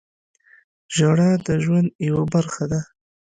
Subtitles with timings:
[0.95, 2.81] •ژړا د ژوند یوه برخه ده.